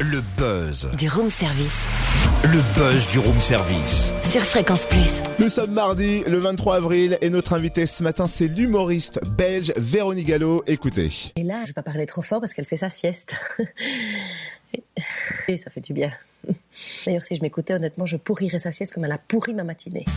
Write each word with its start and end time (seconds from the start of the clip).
Le 0.00 0.22
buzz. 0.36 0.88
Du 0.96 1.08
room 1.08 1.28
service. 1.28 1.82
Le 2.44 2.60
buzz 2.76 3.08
du 3.08 3.18
room 3.18 3.40
service. 3.40 4.12
Sur 4.22 4.42
Fréquence 4.42 4.86
Plus. 4.86 5.22
Nous 5.40 5.48
sommes 5.48 5.72
mardi, 5.72 6.22
le 6.28 6.38
23 6.38 6.76
avril, 6.76 7.18
et 7.20 7.30
notre 7.30 7.52
invité 7.54 7.84
ce 7.84 8.04
matin, 8.04 8.28
c'est 8.28 8.46
l'humoriste 8.46 9.20
belge 9.26 9.72
Véronique 9.76 10.28
Gallo. 10.28 10.62
Écoutez. 10.68 11.10
Et 11.34 11.42
là, 11.42 11.62
je 11.62 11.68
vais 11.68 11.72
pas 11.72 11.82
parler 11.82 12.06
trop 12.06 12.22
fort 12.22 12.40
parce 12.40 12.52
qu'elle 12.52 12.64
fait 12.64 12.76
sa 12.76 12.90
sieste. 12.90 13.34
Et 15.48 15.56
ça 15.56 15.70
fait 15.70 15.80
du 15.80 15.92
bien. 15.92 16.12
D'ailleurs, 17.04 17.24
si 17.24 17.34
je 17.34 17.42
m'écoutais, 17.42 17.74
honnêtement, 17.74 18.06
je 18.06 18.16
pourrirais 18.16 18.60
sa 18.60 18.70
sieste 18.70 18.94
comme 18.94 19.04
elle 19.04 19.12
a 19.12 19.18
pourri 19.18 19.54
ma 19.54 19.64
matinée. 19.64 20.04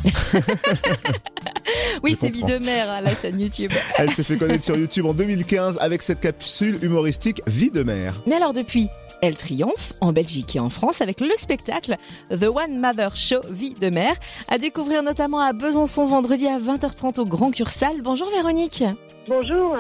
Oui, 2.04 2.18
c'est 2.20 2.30
Vie 2.30 2.44
de 2.44 2.58
mère, 2.58 2.90
hein, 2.90 3.02
la 3.02 3.14
chaîne 3.14 3.40
YouTube. 3.40 3.72
Elle 3.98 4.12
s'est 4.12 4.24
fait 4.24 4.38
connaître 4.38 4.64
sur 4.64 4.76
YouTube 4.76 5.06
en 5.06 5.14
2015 5.14 5.78
avec 5.80 6.02
cette 6.02 6.20
capsule 6.20 6.80
humoristique 6.82 7.42
Vie 7.48 7.72
de 7.72 7.84
mère. 7.84 8.22
Mais 8.26 8.36
alors 8.36 8.54
depuis, 8.54 8.90
elle 9.22 9.36
triomphe 9.36 9.94
en 10.02 10.12
Belgique 10.12 10.56
et 10.56 10.60
en 10.60 10.70
France 10.70 11.02
avec 11.02 11.20
le 11.20 11.32
spectacle 11.36 11.96
The 12.30 12.44
One 12.44 12.80
Mother 12.80 13.16
Show 13.16 13.42
Vie 13.50 13.74
de 13.74 13.90
mère, 13.90 14.16
à 14.50 14.58
découvrir 14.58 15.04
notamment 15.04 15.40
à 15.40 15.54
Besançon 15.54 16.06
vendredi 16.06 16.48
à 16.48 16.58
20h30 16.58 17.20
au 17.20 17.26
Grand 17.26 17.52
Cursal. 17.52 18.02
Bonjour 18.02 18.30
Véronique. 18.30 18.84
Bonjour. 19.28 19.76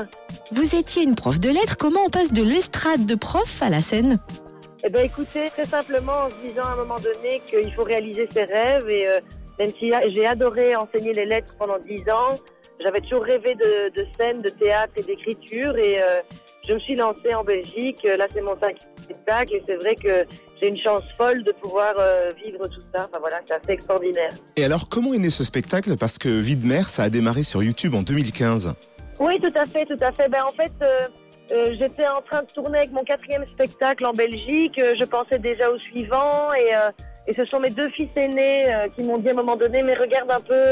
Vous 0.51 0.75
étiez 0.75 1.03
une 1.03 1.15
prof 1.15 1.39
de 1.39 1.49
lettres, 1.49 1.77
comment 1.77 2.01
on 2.05 2.09
passe 2.09 2.31
de 2.31 2.43
l'estrade 2.43 3.05
de 3.05 3.15
prof 3.15 3.61
à 3.61 3.69
la 3.69 3.81
scène? 3.81 4.19
Eh 4.83 4.89
ben 4.89 5.03
écoutez, 5.03 5.49
très 5.51 5.65
simplement 5.65 6.13
en 6.25 6.29
se 6.29 6.47
disant 6.47 6.63
à 6.63 6.71
un 6.71 6.75
moment 6.75 6.99
donné 6.99 7.41
qu'il 7.45 7.71
faut 7.73 7.83
réaliser 7.83 8.27
ses 8.33 8.45
rêves 8.45 8.89
et 8.89 9.07
euh, 9.07 9.19
même 9.59 9.71
si 9.79 9.91
j'ai 10.11 10.25
adoré 10.25 10.75
enseigner 10.75 11.13
les 11.13 11.25
lettres 11.25 11.53
pendant 11.59 11.77
dix 11.79 12.01
ans, 12.09 12.37
j'avais 12.79 13.01
toujours 13.01 13.23
rêvé 13.23 13.53
de, 13.55 13.89
de 13.95 14.07
scène, 14.17 14.41
de 14.41 14.49
théâtre 14.49 14.93
et 14.97 15.03
d'écriture 15.03 15.77
et 15.77 16.01
euh, 16.01 16.21
je 16.67 16.73
me 16.73 16.79
suis 16.79 16.95
lancée 16.95 17.33
en 17.35 17.43
Belgique. 17.43 17.99
Euh, 18.05 18.17
Là 18.17 18.27
c'est 18.33 18.41
mon 18.41 18.53
cinquième 18.53 18.89
spectacle 19.13 19.55
et 19.55 19.63
c'est 19.67 19.75
vrai 19.75 19.95
que 19.95 20.25
j'ai 20.61 20.69
une 20.69 20.79
chance 20.79 21.03
folle 21.17 21.43
de 21.43 21.51
pouvoir 21.51 21.93
euh, 21.97 22.29
vivre 22.43 22.67
tout 22.67 22.81
ça. 22.93 23.07
Enfin 23.09 23.19
voilà, 23.19 23.39
c'est 23.47 23.53
assez 23.53 23.71
extraordinaire. 23.71 24.31
Et 24.55 24.63
alors, 24.63 24.89
comment 24.89 25.13
est 25.13 25.19
né 25.19 25.29
ce 25.29 25.43
spectacle? 25.43 25.95
Parce 25.99 26.17
que 26.17 26.29
Vie 26.29 26.55
de 26.55 26.67
mère, 26.67 26.87
ça 26.87 27.03
a 27.03 27.09
démarré 27.09 27.43
sur 27.43 27.63
YouTube 27.63 27.95
en 27.95 28.01
2015. 28.01 28.73
Oui, 29.21 29.39
tout 29.39 29.53
à 29.55 29.67
fait, 29.67 29.85
tout 29.85 30.03
à 30.03 30.11
fait. 30.11 30.29
Ben, 30.29 30.43
en 30.43 30.51
fait, 30.51 30.71
euh, 30.81 31.07
euh, 31.51 31.75
j'étais 31.79 32.07
en 32.07 32.21
train 32.21 32.41
de 32.41 32.47
tourner 32.47 32.79
avec 32.79 32.91
mon 32.91 33.03
quatrième 33.03 33.47
spectacle 33.47 34.03
en 34.03 34.13
Belgique. 34.13 34.79
Je 34.79 35.03
pensais 35.05 35.37
déjà 35.37 35.69
au 35.69 35.77
suivant 35.77 36.51
et, 36.53 36.73
euh, 36.73 36.89
et 37.27 37.33
ce 37.33 37.45
sont 37.45 37.59
mes 37.59 37.69
deux 37.69 37.89
fils 37.89 38.09
aînés 38.15 38.65
qui 38.95 39.03
m'ont 39.03 39.19
dit 39.19 39.29
à 39.29 39.33
un 39.33 39.35
moment 39.35 39.55
donné, 39.55 39.83
mais 39.83 39.93
regarde 39.93 40.31
un 40.31 40.39
peu 40.39 40.63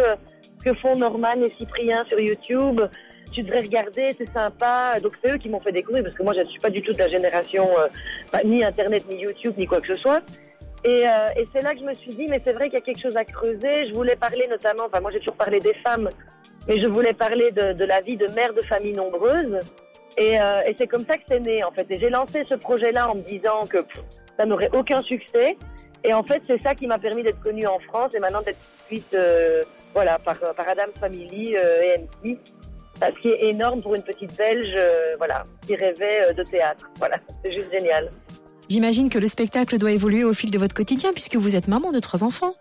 ce 0.58 0.64
que 0.64 0.74
font 0.74 0.96
Norman 0.96 1.44
et 1.44 1.54
Cyprien 1.60 2.04
sur 2.10 2.20
YouTube. 2.20 2.82
Tu 3.32 3.42
devrais 3.42 3.62
regarder, 3.62 4.16
c'est 4.18 4.32
sympa. 4.32 5.00
Donc 5.02 5.14
c'est 5.24 5.32
eux 5.32 5.38
qui 5.38 5.50
m'ont 5.50 5.60
fait 5.60 5.72
découvrir 5.72 6.04
parce 6.04 6.16
que 6.16 6.24
moi 6.24 6.34
je 6.34 6.42
ne 6.42 6.46
suis 6.46 6.60
pas 6.60 6.70
du 6.70 6.82
tout 6.82 6.94
de 6.94 6.98
la 6.98 7.08
génération 7.08 7.68
euh, 7.78 7.88
bah, 8.32 8.40
ni 8.44 8.64
Internet, 8.64 9.06
ni 9.10 9.22
YouTube, 9.22 9.54
ni 9.58 9.66
quoi 9.68 9.80
que 9.82 9.94
ce 9.94 10.02
soit. 10.02 10.22
Et, 10.84 11.08
euh, 11.08 11.28
et 11.36 11.46
c'est 11.54 11.62
là 11.62 11.74
que 11.74 11.80
je 11.80 11.86
me 11.86 11.94
suis 11.94 12.14
dit, 12.14 12.26
mais 12.30 12.42
c'est 12.44 12.54
vrai 12.54 12.66
qu'il 12.66 12.80
y 12.80 12.82
a 12.82 12.86
quelque 12.86 13.02
chose 13.02 13.16
à 13.18 13.26
creuser. 13.26 13.88
Je 13.88 13.94
voulais 13.94 14.16
parler 14.16 14.48
notamment, 14.50 14.86
enfin 14.86 15.00
moi 15.00 15.12
j'ai 15.12 15.20
toujours 15.20 15.36
parlé 15.36 15.60
des 15.60 15.74
femmes, 15.74 16.10
mais 16.68 16.78
je 16.80 16.88
voulais 16.88 17.14
parler 17.14 17.52
de, 17.52 17.84
la 17.84 18.02
vie 18.02 18.18
de 18.18 18.28
mère 18.28 18.54
de 18.54 18.62
famille 18.62 18.94
nombreuse. 18.94 19.60
Et, 20.18 20.40
euh, 20.40 20.62
et 20.66 20.76
c'est 20.78 20.88
comme 20.88 21.06
ça 21.06 21.18
que 21.18 21.24
c'est 21.28 21.40
né 21.40 21.64
en 21.64 21.72
fait. 21.72 21.86
Et 21.90 22.00
j'ai 22.00 22.10
lancé 22.10 22.46
ce 22.50 22.56
projet-là 22.56 23.10
en 23.10 23.16
me 23.16 23.22
disant 23.22 23.68
que 23.70 23.78
ça 24.38 24.46
n'aurait 24.46 24.72
aucun 24.74 25.02
succès. 25.02 25.58
Et 26.04 26.14
en 26.14 26.24
fait, 26.24 26.42
c'est 26.48 26.62
ça 26.62 26.76
qui 26.76 26.88
m'a 26.88 26.98
permis 26.98 27.24
d'être 27.24 27.42
connue 27.42 27.68
en 27.68 27.80
France 27.80 28.12
et 28.16 28.20
maintenant 28.20 28.42
d'être 28.42 28.68
suite 28.88 29.16
voilà, 29.94 30.18
par, 30.18 30.40
par 30.40 30.68
Adam's 30.68 30.98
Family 31.00 31.54
et 31.54 31.96
M6. 32.24 32.38
Ce 33.02 33.22
qui 33.22 33.30
est 33.30 33.50
énorme 33.50 33.82
pour 33.82 33.96
une 33.96 34.04
petite 34.04 34.36
Belge 34.38 34.74
euh, 34.76 35.16
voilà, 35.18 35.44
qui 35.66 35.76
rêvait 35.76 36.30
euh, 36.30 36.34
de 36.34 36.44
théâtre. 36.44 36.90
Voilà, 36.98 37.18
c'est 37.44 37.54
juste 37.54 37.72
génial. 37.72 38.10
J'imagine 38.70 39.10
que 39.10 39.18
le 39.18 39.28
spectacle 39.28 39.78
doit 39.78 39.92
évoluer 39.92 40.24
au 40.24 40.34
fil 40.34 40.52
de 40.52 40.60
votre 40.60 40.76
quotidien 40.76 41.12
puisque 41.14 41.36
vous 41.36 41.56
êtes 41.56 41.68
maman 41.68 41.92
de 41.92 42.00
trois 42.00 42.24
enfants. 42.24 42.54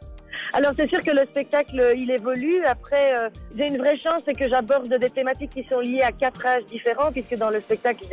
Alors 0.54 0.72
c'est 0.76 0.88
sûr 0.88 1.00
que 1.00 1.10
le 1.10 1.26
spectacle 1.26 1.92
il 1.96 2.10
évolue. 2.10 2.64
Après 2.64 3.14
euh, 3.14 3.28
j'ai 3.56 3.66
une 3.66 3.76
vraie 3.76 3.98
chance 4.00 4.22
c'est 4.24 4.32
que 4.32 4.48
j'aborde 4.48 4.88
des 4.88 5.10
thématiques 5.10 5.50
qui 5.50 5.66
sont 5.68 5.80
liées 5.80 6.00
à 6.00 6.12
quatre 6.12 6.46
âges 6.46 6.64
différents 6.64 7.12
puisque 7.12 7.34
dans 7.36 7.50
le 7.50 7.60
spectacle 7.60 8.04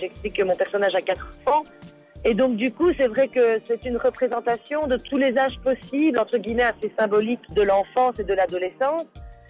j'explique 0.00 0.36
que 0.36 0.42
mon 0.42 0.56
personnage 0.56 0.94
a 0.94 1.00
quatre 1.00 1.28
ans. 1.46 1.62
Et 2.24 2.34
donc 2.34 2.56
du 2.56 2.72
coup 2.72 2.90
c'est 2.98 3.06
vrai 3.06 3.28
que 3.28 3.60
c'est 3.68 3.84
une 3.84 3.98
représentation 3.98 4.86
de 4.88 4.96
tous 4.96 5.18
les 5.18 5.36
âges 5.38 5.58
possibles 5.62 6.18
entre 6.18 6.38
guillemets 6.38 6.64
assez 6.64 6.92
symbolique 6.98 7.42
de 7.54 7.62
l'enfance 7.62 8.18
et 8.18 8.24
de 8.24 8.34
l'adolescence. 8.34 9.04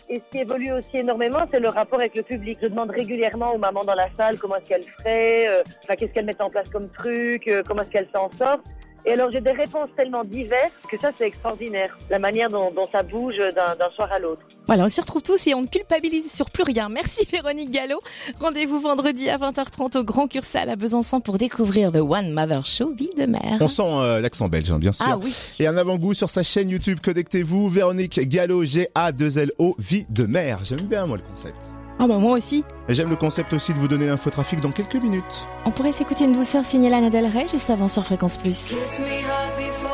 Et 0.08 0.16
ce 0.16 0.30
qui 0.30 0.38
évolue 0.38 0.72
aussi 0.72 0.98
énormément, 0.98 1.40
c'est 1.50 1.60
le 1.60 1.68
rapport 1.68 1.98
avec 1.98 2.14
le 2.14 2.22
public. 2.22 2.58
Je 2.62 2.68
demande 2.68 2.90
régulièrement 2.90 3.54
aux 3.54 3.58
mamans 3.58 3.84
dans 3.84 3.94
la 3.94 4.10
salle 4.14 4.38
comment 4.38 4.56
est-ce 4.56 4.66
qu'elles 4.66 4.86
feraient, 4.98 5.48
euh, 5.48 5.62
qu'est-ce 5.96 6.12
qu'elles 6.12 6.26
mettent 6.26 6.42
en 6.42 6.50
place 6.50 6.68
comme 6.68 6.90
truc, 6.90 7.48
euh, 7.48 7.62
comment 7.66 7.82
est-ce 7.82 7.90
qu'elles 7.90 8.10
s'en 8.14 8.30
sortent. 8.30 8.66
Et 9.06 9.12
alors 9.12 9.30
j'ai 9.30 9.40
des 9.40 9.52
réponses 9.52 9.90
tellement 9.96 10.24
diverses 10.24 10.72
que 10.90 10.98
ça 10.98 11.10
c'est 11.18 11.26
extraordinaire, 11.26 11.96
la 12.08 12.18
manière 12.18 12.48
dont, 12.48 12.64
dont 12.74 12.88
ça 12.90 13.02
bouge 13.02 13.36
d'un 13.36 13.90
soir 13.94 14.10
à 14.10 14.18
l'autre. 14.18 14.40
Voilà, 14.66 14.84
on 14.84 14.88
s'y 14.88 15.00
retrouve 15.00 15.22
tous 15.22 15.46
et 15.46 15.54
on 15.54 15.60
ne 15.60 15.66
culpabilise 15.66 16.32
sur 16.32 16.50
plus 16.50 16.62
rien. 16.62 16.88
Merci 16.88 17.26
Véronique 17.30 17.70
Gallo. 17.70 17.98
Rendez-vous 18.40 18.80
vendredi 18.80 19.28
à 19.28 19.36
20h30 19.36 19.98
au 19.98 20.04
Grand 20.04 20.26
Cursal 20.26 20.70
à 20.70 20.76
Besançon 20.76 21.20
pour 21.20 21.36
découvrir 21.36 21.92
The 21.92 21.96
One 21.96 22.32
Mother 22.32 22.64
Show 22.64 22.92
Vie 22.96 23.10
de 23.16 23.26
mère. 23.26 23.58
On 23.60 23.68
sent 23.68 23.82
euh, 23.84 24.20
l'accent 24.20 24.48
belge, 24.48 24.70
hein, 24.70 24.78
bien 24.78 24.92
sûr. 24.92 25.06
Ah 25.06 25.18
oui. 25.22 25.34
Et 25.60 25.66
un 25.66 25.76
avant-goût 25.76 26.14
sur 26.14 26.30
sa 26.30 26.42
chaîne 26.42 26.70
YouTube, 26.70 27.00
connectez-vous, 27.02 27.68
Véronique 27.68 28.20
Gallo, 28.20 28.64
G-A-2-L-O, 28.64 29.76
Vie 29.78 30.06
de 30.08 30.24
mère. 30.24 30.64
J'aime 30.64 30.80
bien, 30.80 31.06
moi, 31.06 31.18
le 31.18 31.22
concept. 31.22 31.70
Ah 31.98 32.06
bah 32.06 32.18
moi 32.18 32.32
aussi. 32.36 32.64
Et 32.88 32.94
j'aime 32.94 33.10
le 33.10 33.16
concept 33.16 33.52
aussi 33.52 33.72
de 33.72 33.78
vous 33.78 33.88
donner 33.88 34.06
l'infotrafic 34.06 34.60
dans 34.60 34.72
quelques 34.72 34.96
minutes. 34.96 35.48
On 35.64 35.70
pourrait 35.70 35.92
s'écouter 35.92 36.24
une 36.24 36.32
douceur 36.32 36.64
signée 36.64 36.90
Lana 36.90 37.10
Del 37.10 37.26
Rey 37.26 37.46
juste 37.50 37.70
avant 37.70 37.88
sur 37.88 38.04
Fréquence 38.04 38.36
Plus. 38.36 38.68
Kiss 38.68 38.98
me 38.98 39.06
hard 39.06 39.56
before 39.56 39.88
you 39.88 39.88
go. 39.88 39.93